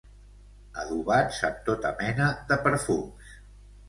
Adobats 0.83 1.41
amb 1.49 1.59
tota 1.67 1.91
mena 1.99 2.31
de 2.53 2.57
perfums. 2.65 3.37